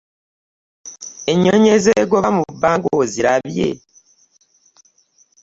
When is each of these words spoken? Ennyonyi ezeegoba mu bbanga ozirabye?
Ennyonyi 1.31 1.69
ezeegoba 1.77 2.29
mu 2.37 2.43
bbanga 2.53 2.87
ozirabye? 3.01 3.69